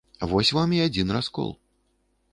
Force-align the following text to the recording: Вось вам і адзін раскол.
Вось 0.31 0.51
вам 0.59 0.73
і 0.77 0.81
адзін 0.87 1.13
раскол. 1.19 1.55